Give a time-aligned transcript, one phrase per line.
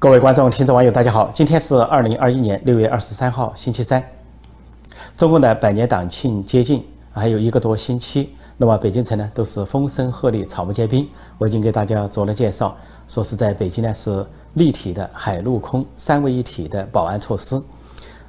[0.00, 1.30] 各位观众、听众、网友，大家好！
[1.30, 4.02] 今天是二零二一年六月二十三号，星期三。
[5.14, 8.34] 中共的百年党庆接近，还有一个多星期。
[8.56, 11.06] 那么北京城呢，都是风声鹤唳、草木皆兵。
[11.36, 12.74] 我已经给大家做了介绍，
[13.08, 14.24] 说是在北京呢是
[14.54, 17.60] 立体的海陆空三位一体的保安措施。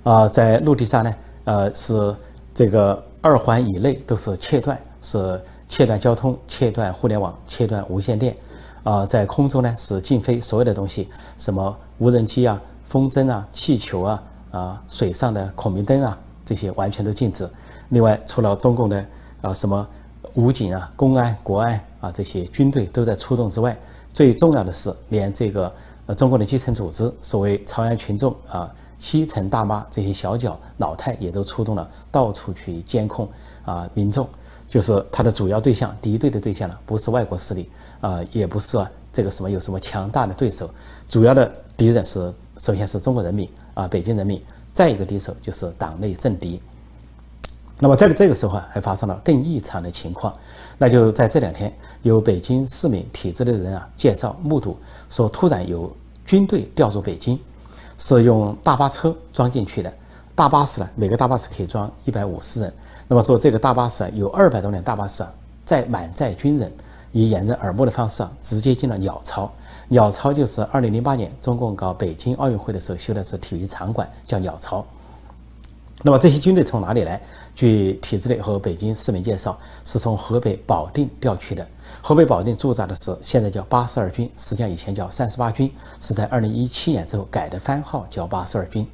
[0.04, 1.16] 啊，在陆地上呢，
[1.46, 2.14] 呃，是
[2.54, 8.36] 这个二环以内都是切断，是切断交通、切断互联网、切断无线电。
[8.84, 17.48] 啊，在空中呢是禁飞所有的东西，什么无人机啊、风筝啊、气球啊、啊水上的孔明灯啊，这些完全都禁止。
[17.90, 19.06] 另外，除了中共的
[19.42, 19.88] 啊什么
[20.34, 23.78] 武警啊、公安、国安啊这些军队都在出动之外，
[24.14, 25.72] 最重要的是，连这个
[26.08, 33.30] 呃中共的基层组织，所谓朝阳群众啊、西城大妈这些小脚老太也都出动了，到处去监控
[33.64, 34.28] 啊民众。
[34.72, 38.78] 就是他的主要对象，敌对的对象了，不是外国势力啊，也不是
[39.12, 40.74] 这个什么有什么强大的对手，
[41.10, 44.42] 主要的敌人是首先是中国人民啊，北京人民，
[44.72, 46.62] 再一个敌手就是党内政敌。
[47.80, 50.34] 那么在这个时候啊，还发生了更异常的情况，
[50.78, 54.78] 那就在这两天，有北京市民体制的人啊介绍目睹，
[55.10, 55.94] 说突然有
[56.26, 57.38] 军队调入北京，
[57.98, 59.92] 是用大巴车装进去的，
[60.34, 62.74] 大巴士呢，每个大巴士可以装一百五十人。
[63.12, 65.30] 那么说，这个大巴士啊，有二百多辆大巴士啊，
[65.66, 66.72] 在满载军人，
[67.12, 69.52] 以掩人耳目的方式啊，直接进了鸟巢。
[69.90, 74.86] 鸟巢就是二零零八年中共搞北京奥运会的时候修的是体育场馆，叫鸟巢。
[76.02, 77.22] 那么这些军队从哪里来？
[77.54, 81.68] 据体制内和北京市民介绍，是从河北保定调去的。
[82.02, 88.88] 河北保定驻扎的是现在叫八十二军，实际上以前叫三十八军，是在二零一七年之后改的番号，叫八十二军。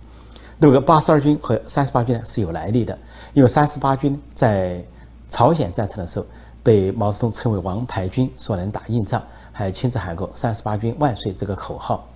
[0.59, 2.97] 那个八十二军和三十八军呢是有来历的，
[3.33, 4.83] 因为三十八军在
[5.29, 6.25] 朝鲜战场的时候
[6.63, 12.07] 被毛泽东称为王牌军，说能打硬仗，还亲自喊过“三十八军万岁”这个口号。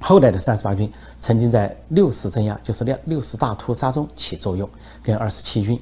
[0.00, 4.66] 后来的三十八军曾经在六十镇压，就是六六十大屠杀中起作用，
[5.02, 5.78] 跟二十七军。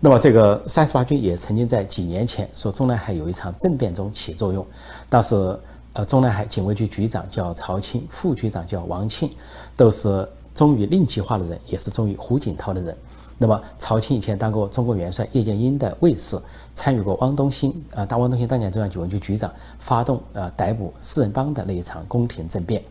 [0.00, 4.66] 那么这个三十八军也曾经在几年前说中南海有一场政变中起作用，
[5.08, 5.58] 当时
[5.94, 9.30] 呃中南海警卫局局长叫曹青，副局长叫王庆，
[9.74, 10.28] 都是。
[10.58, 12.96] 忠于令计划的人，也是忠于胡锦涛的人。
[13.38, 16.36] 那么，曹青以前当过中国元帅叶剑英的卫士，
[16.74, 19.48] 参与过汪东兴啊，当汪东兴当年中央警卫局局长，
[19.78, 22.82] 发动呃逮捕四人帮的那一场宫廷政变。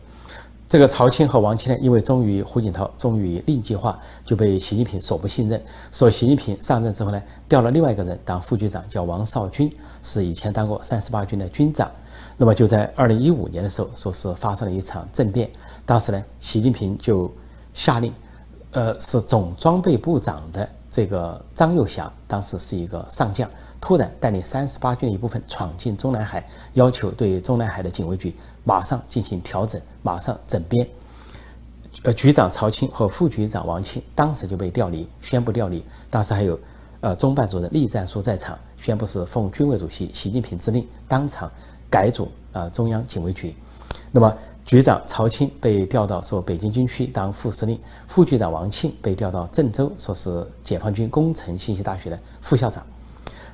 [0.66, 5.62] 这个曹青和王庆呢，因为忠于胡锦涛，忠于令计划，就被习近平所不信任。
[5.92, 11.90] 所以习近平上任之后呢，调了另外一个人当副局长，叫王少军，是以前当过三十八军的军长。
[12.38, 15.50] 那么就在二零一五年的时候，说是发生了一场政变，
[15.84, 17.30] 当时呢，习近平就。
[17.74, 18.12] 下令，
[18.72, 23.48] 呃，是总装备部长的这个张又侠，当时是一个上将，
[23.80, 28.34] 突然带领三十八军的一部分闯进中南海，要求对中南海的警卫局
[28.64, 30.88] 马上进行调整，马上整编。
[32.02, 35.84] 呃，局长曹青和副局长王庆当时就被调离，宣布调离。
[36.10, 36.58] 当时还有，
[37.00, 41.50] 呃，中办主任栗战书在场，宣布是奉军委主席习近平之令，当场
[41.88, 43.54] 改组啊中央警卫局。
[44.10, 44.34] 那么。
[44.68, 52.84] 局长曹青被调到说北京军区当副司令，副局长王庆被调到郑州，说是解放军工程信息大学的副校长，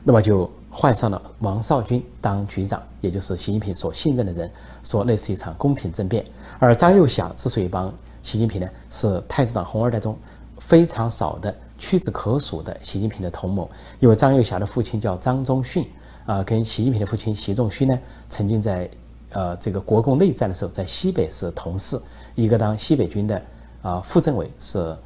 [0.02, 4.50] 那么就换上了王少军当局长，也就是习近平所信任的人，
[4.82, 6.26] 说那是一场宫廷政变。
[6.58, 7.94] 而张又侠之所以帮
[8.24, 10.18] 习近平呢，是太子党红二代中
[10.58, 13.70] 非常少的屈指可数的习近平的同谋，
[14.00, 15.86] 因为张又侠的父亲叫张宗逊，
[16.26, 17.96] 啊，跟习近平的父亲习仲勋呢，
[18.28, 18.90] 曾经在。
[19.34, 22.00] 呃，这个国共内战的时候，在西北是同事，
[22.36, 23.42] 一个当西北军的
[23.82, 24.96] 啊副政委是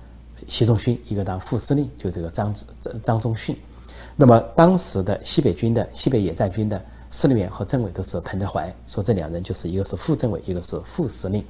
[0.47, 3.57] 习仲勋，一个当副司令就这个张张张宗逊。
[4.15, 6.79] 那么当时的西北军的西北野战军的
[7.11, 11.43] 司令员和政委都是彭德怀，说这两人就是一个是副政委，一个是副司令。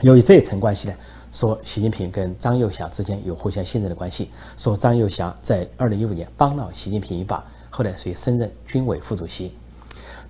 [0.00, 0.94] 由于这一层关系呢，
[1.30, 9.52] 说习近平跟张幼侠之间有互相信任的关系，说张幼侠在二零一五年帮了习近平一把，后来所以升任军委副主席。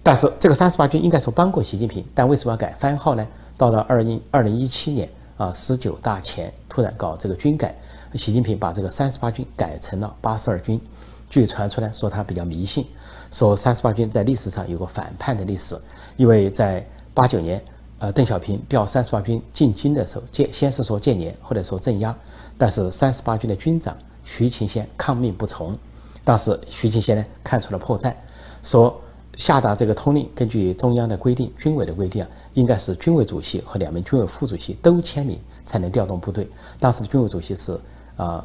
[0.08, 3.28] 但是这个三十八军应该说帮过习近平，但为什么要改番号呢？
[3.58, 5.06] 到了二零二零一七年
[5.36, 7.76] 啊，十九大前突然搞这个军改，
[8.14, 10.80] 习近平把这个三十八军改成了八十二军。
[11.28, 12.86] 据传出来说他比较迷信，
[13.30, 15.76] 说三十八军在历史上有个反叛的历史，
[16.16, 16.82] 因为在
[17.12, 17.62] 八九年，
[17.98, 22.16] 呃，邓小平调三十八军进京的时候，建先是说建年，或者说镇压，
[22.56, 23.94] 但是三十八军的军长
[24.24, 25.76] 徐勤先抗命不从，
[26.24, 28.14] 当时徐勤先呢看出了破绽，
[28.62, 28.98] 说。
[29.38, 36.46] 下达这个通令，根据中央的规定、军委的规定啊，应该是军委主席和两名军委副主席都签名才能调动部队。
[36.80, 37.78] 当时的军委主席是
[38.16, 38.44] 啊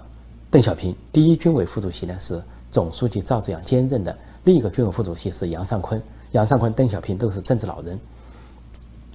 [0.51, 2.39] 邓小平，第一军委副主席呢是
[2.71, 5.99] 总书记赵紫阳兼任的，另一个军委副主席是杨尚昆。
[6.33, 7.99] 杨尚昆、邓小平都是政治老人。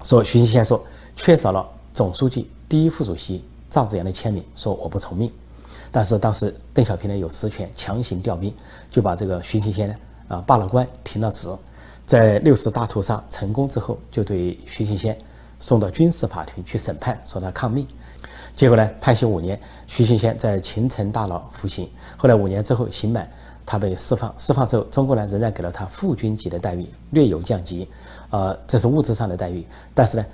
[0.03, 0.85] 说徐新先说，
[1.15, 1.65] 缺少了
[1.95, 5.31] 总书记、第一副主席赵紫阳的签名，说我不从命。
[5.93, 8.53] 但是当时邓小平呢有实权强行调兵，
[8.91, 9.95] 就把这个徐庆先呢
[10.29, 11.49] 啊罢了官，停了职。
[12.07, 15.19] 在六四大屠杀成功之后，就对徐庆先
[15.59, 17.87] 送到军事法庭去审判，说他抗命。
[18.55, 21.89] 结果呢，判刑五年，徐庆先在秦城大牢服刑。
[22.17, 23.29] 后来五年之后刑满，
[23.67, 24.33] 他被释放。
[24.39, 27.89] 释放之后，中国呢仍然给了他副军级的待遇，略有降级，
[28.31, 29.67] 呃，这是物质上的待遇。
[29.95, 30.27] 但是呢。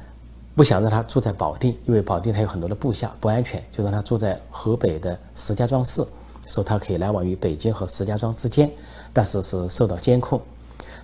[0.56, 6.00] 不想让他住在保定，因为保定他有很多的部下，不安全，就让他住在河北的石家庄市，
[6.46, 8.70] 说他可以来往于北京和石家庄之间，
[9.14, 10.38] 但是是受到监控。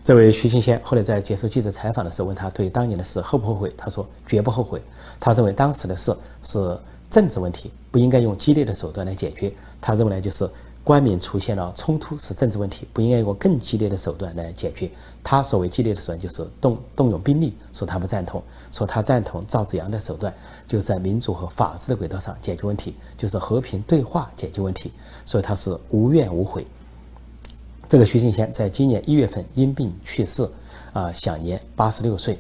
[0.05, 4.83] 这位徐庆先后来在接受记者采访的时候，问他对当年的事后不后悔，他说绝不后悔。
[5.19, 6.79] 他认为当时的事是
[7.09, 9.51] 政治问题，不应该用激烈的手段来解决。
[9.81, 10.47] 他认为呢，就是。
[10.83, 14.91] 官民出现了冲突是政治问题，不应该用更激烈的手段来解决。
[15.23, 18.43] 他所谓激烈的手段就是动动用兵力，说他不赞同，
[18.73, 20.35] 说他赞同赵紫阳的手段，
[20.67, 24.91] 就在民主和法治的轨道上解决问题，就是和平对话解决问题。
[25.27, 26.67] 所以他是无怨无悔。
[27.91, 30.49] 这个徐庆先在今年一月份因病去世，
[30.93, 32.39] 啊，享年八十六岁。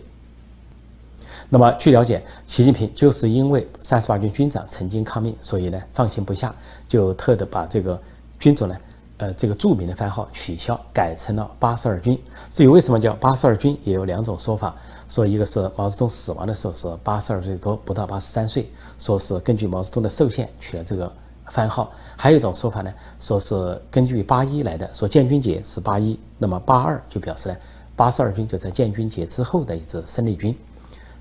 [1.48, 6.54] 那么据了解，习近平就是因为三十八军军长曾经抗命，所以呢放心不下，
[6.86, 8.00] 就特地把这个。
[8.38, 8.76] 军种呢，
[9.16, 12.16] 呃，这个著名的番号取消，改成了八十二军。
[12.52, 14.76] 至于为什么叫八十二军，也有两种说法。
[15.08, 18.70] 说一个是毛泽东死亡的时候是八十二岁多，不到八十三岁，
[19.00, 21.12] 说是根据毛泽东的寿限取了这个
[21.50, 21.92] 番号。
[22.16, 27.56] 还有一种说法呢，说是根据八一来的，说建军节是八一，那么八二就表示呢，
[27.94, 30.56] 八十二军就在建军节之后的一支生力军。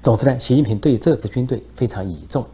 [0.02, 2.46] 总之呢，习近平对这支军队非常倚重。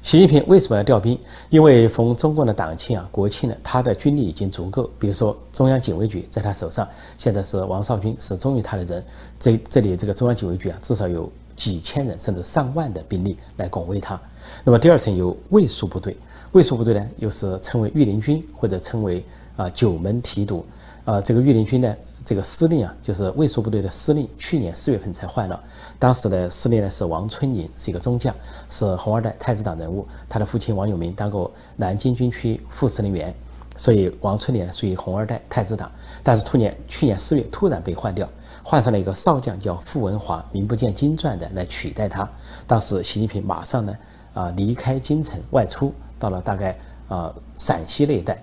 [0.00, 1.18] 习近平为什么要调兵？
[1.48, 4.88] 因为逢中共的党庆啊、国庆呢，他的军力已经足够。
[4.98, 6.86] 比如说中央警卫局在他手上，
[7.18, 9.04] 现在是王少军是忠于他的人。
[9.38, 14.20] 这这里这个中央警卫局啊，至少有几千人甚至上万的兵力来拱卫他。
[14.64, 16.16] 那么第二层有卫戍部队，
[16.52, 19.24] 卫戍部队呢又是称为御林军或者称为
[19.56, 20.64] 啊九门提督。
[21.04, 21.94] 啊，这个御林军呢。
[22.24, 25.60] 这个司令啊，就是卫戍部队的司令，去年四月份才换了。
[25.98, 28.32] 当时的司令呢是王春宁，是一个中将，
[28.70, 30.06] 是红二代太子党人物。
[30.28, 33.34] 他的父亲王永明当过南京军区副司令员，
[33.76, 35.90] 所以王春宁呢属于红二代太子党。
[36.22, 38.28] 但是突年去年四月突然被换掉，
[38.62, 42.26] 换上了一个少将叫傅文华，名不见经传的来取代他。
[42.68, 43.96] 当时习近平马上呢
[44.32, 46.78] 啊离开京城外出，到了大概
[47.08, 48.40] 啊陕西那一带。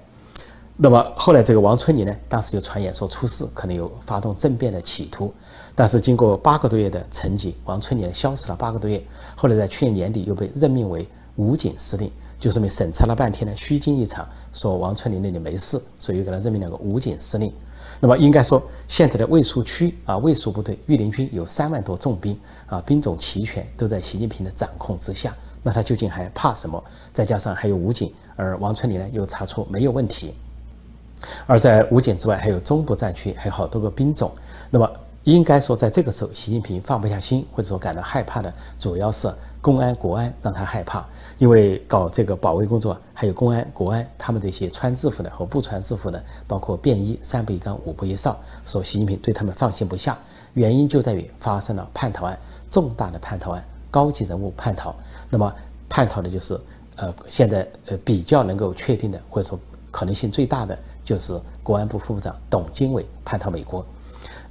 [0.76, 5.34] 那么后来，这个王春林呢，当时就传言说出事，可能有发动政变的企图。
[5.76, 9.02] 但是经过八个多月的沉寂，王春林消失了八个多月。
[9.36, 17.54] 后来在去年年底又被任命为武警司令，就说明审查了半天呢，虚惊一场，说王春林那里没事，所以又给他任命了个武警司令。
[18.02, 25.36] 那么应该说，现在的卫戍区啊，卫戍部队、御林军有三万多重兵啊，兵种齐全，都在习近平的掌控之下。
[25.62, 26.84] 那他究竟还怕什么？
[27.14, 30.34] 再加上还有武警，而王春林呢又查出没有问题。
[31.46, 34.32] 而在武警之外，还有中部战区，还有好多个兵种。
[34.70, 34.90] 那么，
[35.26, 39.30] 应该说，在这个时候，习近平放不下心，或者说感到害怕的，主要是
[39.60, 41.06] 公安、国安让他害怕。
[41.38, 50.18] 因为搞这个保卫工作，还有公安、国安，他们这些穿制服的和不穿制服的，包括便衣、三步一岗、五步一哨，说习近平对他们放心不下。
[50.54, 52.38] 原因就在于发生了叛逃案，
[52.72, 54.96] 重大的叛逃案，高级人物叛逃。
[55.30, 55.54] 那么，
[55.88, 56.60] 叛逃的就是，
[56.96, 59.60] 呃，现在呃比较能够确定的，或者说
[59.92, 60.78] 可能性最大的。
[61.06, 63.84] 就是国安部副部长董经纬叛逃美国，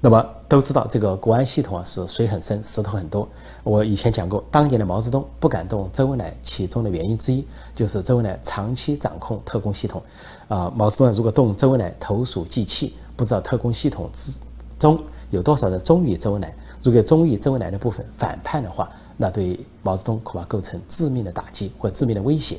[0.00, 3.28] 那么都知道这个国安系统啊是水很深，石头很多。
[3.62, 10.02] 我以前讲过，当年的毛泽东不敢动周恩来，其中的原因之一就是周恩来长期掌控特工系统。
[10.48, 14.32] 啊，毛泽东如果动周恩来，投鼠忌器，不知道特工系统之
[14.80, 16.52] 中有多少人忠于周恩来。
[16.82, 22.56] 如果忠于周恩来的部分反叛的话，那对毛泽东恐怕构成致命的打击或致命的威胁。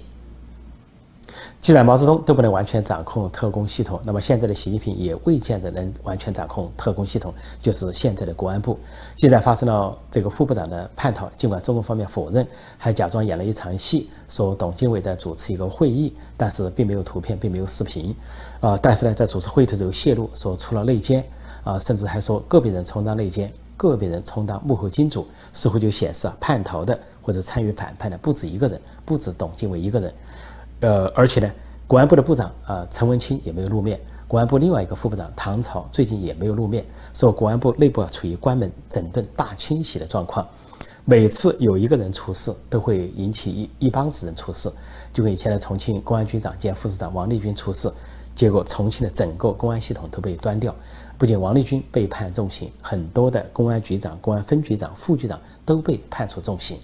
[1.61, 8.79] 既然毛泽东都不能完全掌控特工系统，那么现在的习近平也未见得能完全掌控特工系统，就是现在的国安部。
[9.15, 12.47] 现在发生了这个副部长的叛逃，尽管中国方面否认，
[12.77, 18.15] 还假装演了一场戏，说董经纬在主持一个会议，但是并没有图片，并没有视频。
[18.61, 21.23] 啊，但是呢，在主持会议的时候泄露说出了内奸，
[21.63, 23.51] 啊，甚至还说个别人充当内奸，
[23.87, 30.13] 个别人充当幕后金主，似乎就显示啊，叛逃的或者参与反叛的不止一个人，不止董经纬一个人。
[30.81, 31.49] 呃，而且呢，
[31.87, 33.97] 国安部的部长啊，陈文清也没有露面。
[34.27, 40.45] 国安部另外一个副部长唐朝最近也没有露面，说国安部内部啊处于关门整顿大清洗的状况。
[41.05, 44.69] 每次有一个人出事，都会引起一一帮子人出事。
[45.11, 47.91] 就跟以前的重庆公安局长兼副市长王立军出事，
[48.39, 50.73] 结果重庆的整个公安系统都被端掉。
[51.17, 56.77] 不仅王立军被判重刑，很多的公安局长、公安分局长、副局长都被判处重刑。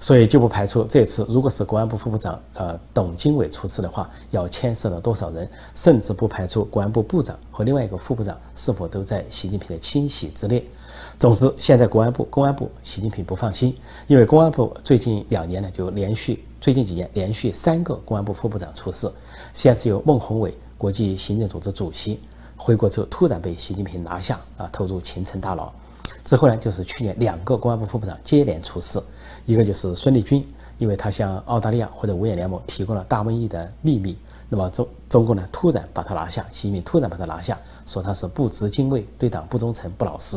[0.00, 10.64] 所以就不排除这次如果是公安部副部长呃董经纬出事的话，要牵涉了多少人，甚至不排除公安部部长和另外一个副部长是否都在习近平的清洗之列。
[11.18, 13.74] 总之，现在公安部公安部习近平不放心，
[14.06, 19.10] 因为公安部最近两年呢就连续最近几年连续三个公安部副部长出事，
[19.54, 22.20] 先是由孟宏伟国际行政组织主席
[22.54, 25.72] 回国之后突然被习近平拿下啊投入秦城大牢，
[26.22, 29.02] 之后呢就是去年两个公安部副部长接连出事。
[29.46, 30.46] 一个就是孙立军，
[30.76, 34.18] 因为他向澳大利亚或者五眼联盟提供了大瘟疫的秘密，
[34.50, 40.36] 那么中中共呢突然把他拿下，习近平突然把他拿下，说他是不执精卫，对党不忠诚，不老实，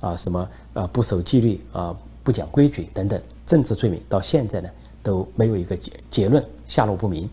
[0.00, 4.68] 啊什么啊不守纪律啊不讲规矩等等政治罪名，到现在呢
[5.02, 7.28] 都没有一个结结论，下落不明。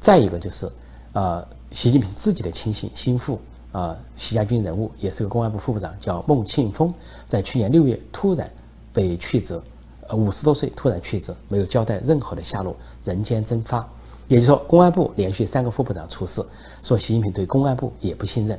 [0.00, 0.68] 再一个就是
[1.12, 3.38] 啊习近平自己的亲信心腹
[3.72, 6.92] 啊习家军人物，也是个公安部副部长，叫孟庆峰，
[7.28, 8.50] 在去年六月突然
[8.92, 9.60] 被去职。
[10.08, 13.88] 呃五十多岁突然去职，没有交代任何的下落，人间蒸发。
[14.26, 16.44] 也就是说，公安部连续三个副部长出事，
[16.82, 18.58] 说习近平对公安部也不信任。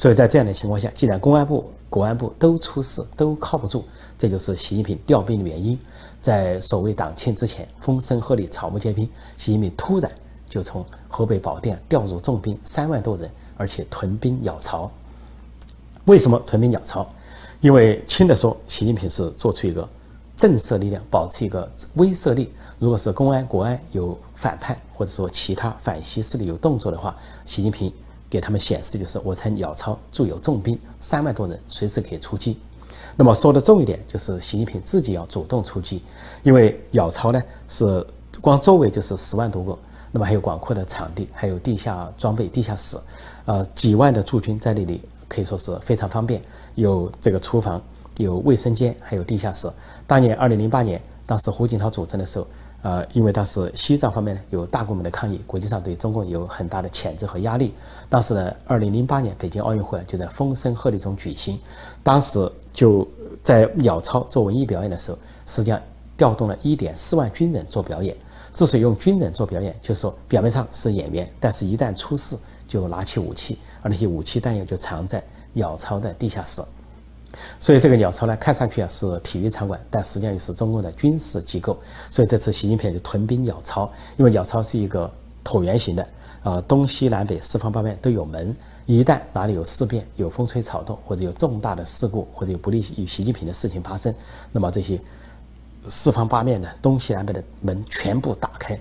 [0.00, 3.84] 所以在这样的情况下，既然公安部、国安部都出事，都靠不住，
[4.16, 5.78] 这就是习近平调兵的原因。
[6.22, 10.10] 在所谓党庆之前，风声鹤唳，草木皆兵，习近平突然
[10.48, 14.90] 就从河北保定调入重兵三万多人，而且屯兵鸟巢。
[16.06, 17.06] 为什么屯兵鸟巢？
[17.60, 19.86] 因为轻的说，习近平是做出一个。
[20.34, 22.50] 震慑力量保持一个威慑力。
[22.78, 27.14] 如果是公安、国安有反叛，或者说其他反西势力有动作的话，
[27.44, 27.92] 习近平
[28.30, 32.58] 给他们显示的就是我在鸟巢驻有重兵三万多人，随时可以出击。
[33.16, 36.02] 那么说的重一点，就是习近平自己要主动出击，
[36.44, 38.06] 因为鸟巢呢是
[38.40, 39.76] 光周围就是十万多个，
[40.12, 42.96] 那么还有广阔的场地，还有地下装备、地下室，
[43.44, 46.40] 呃，几万的驻军在那里可以说是非常方便，
[46.76, 47.82] 有这个厨房。
[48.16, 49.66] 有卫生间，还有地下室。
[50.06, 52.46] 当年二零零八年，当时胡锦涛主政的时候，
[52.82, 57.74] 呃，因为当时西藏方面呢有大规模的抗议，国际上对中共有很大的谴责和压力。
[58.08, 61.58] 当时呢，二零零八年北京奥运会就在风声鹤唳中举行，
[62.02, 63.06] 当时就
[63.42, 65.80] 在鸟巢做文艺表演的时候，实际上
[66.16, 68.16] 调动了一点四万军人做表演。
[68.52, 75.22] 之所以用军人做表演，就是说表面上是演员，但是一旦出事就拿起武器，而那些武器弹药就藏在
[75.52, 76.60] 鸟巢的地下室。
[77.58, 81.78] 所以这个鸟巢呢，看上去啊是体育场馆，但实际上又是中共的军事机构。
[82.08, 85.10] 所以这次习近平就屯兵鸟巢，因为鸟巢是一个
[85.44, 86.06] 椭圆形的，
[86.42, 88.54] 啊，东西南北四方八面都有门。
[88.86, 94.12] 一旦哪里有事变、有风吹草动，或者有重大的事故，或者有不利于习近平的事情发生，
[94.50, 95.00] 那么这些
[95.86, 98.76] 四方八面的东西南北的门全部打开，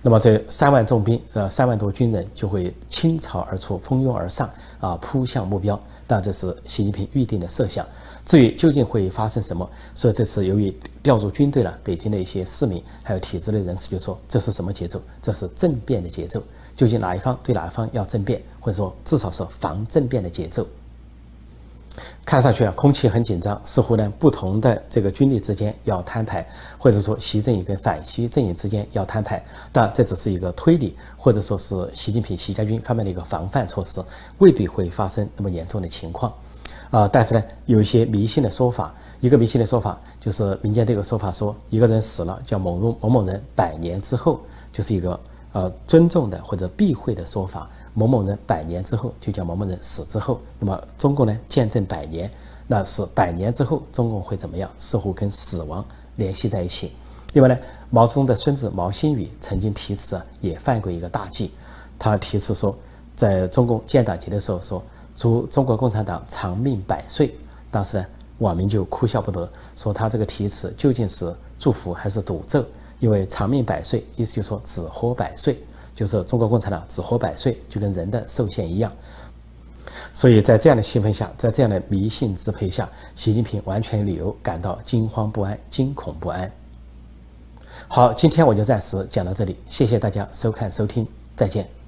[0.00, 4.48] 那么这三万重兵，呃，三万多军人就会倾巢而出，蜂拥而上，
[4.80, 5.78] 啊，扑向目标。
[6.12, 7.86] 那这是习近平预定的设想。
[8.26, 10.70] 至于究竟会发生什么，所以这次由于
[11.02, 15.00] 调入军队了，北京的一些市民还有体制内人士就说：“这是什么节奏？
[15.22, 16.42] 这是政变的节奏。
[16.76, 20.66] 究竟哪一方对哪一方要政变，或者说至少是防政变的节奏？”
[22.24, 26.46] 看上去啊，空气很紧张，似乎呢不同的这个军力之间要摊牌，
[26.78, 29.44] 或者说习阵营跟反习阵营之间要摊牌。
[29.70, 34.02] 但这只是一个推理，或者说是习近平、习家军方面的一个防范措施，
[34.38, 36.32] 未必会发生那么严重的情况。
[36.90, 44.40] 啊，但是呢，有一些迷信的说法，一个迷信的说法就是民间这个说法说，一个人死了叫某某某某人百年之后，
[44.72, 45.18] 就是一个
[45.52, 47.68] 呃尊重的或者避讳的说法。
[47.94, 52.30] 某某人百年之后就叫某某人死之后，那么中共呢见证百年，
[52.66, 54.70] 那是百年之后中共会怎么样？
[54.78, 55.84] 似乎跟死亡
[56.16, 56.92] 联系在一起。
[57.34, 57.58] 另外呢，
[57.90, 61.52] 毛泽东的孙子毛新宇曾经题词，也犯过一个大忌。
[61.98, 62.76] 他题词说，
[63.14, 64.82] 在中共建党节的时候说，
[65.14, 67.34] 祝中国共产党长命百岁。
[67.70, 68.06] 当时呢，
[68.38, 72.64] 网民就哭笑不得，说他这个题词究竟是祝福还是赌咒？
[73.00, 75.62] 因为长命百岁，意思就是说只活百岁。
[75.94, 78.92] 就是中国共产党只活百岁，就跟人的寿限一样。
[80.14, 86.50] 所以在这样的气氛下，在这样的迷信支配下，习近平完全有理由感到惊慌不安、惊恐不安。
[87.88, 91.06] 好，今天我就暂时讲到这里，谢谢大家收看收听，
[91.36, 91.81] 再见。